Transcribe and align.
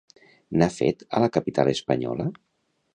N'ha 0.61 0.69
fet 0.77 1.05
a 1.19 1.23
la 1.27 1.31
capital 1.37 1.73
espanyola? 1.77 2.31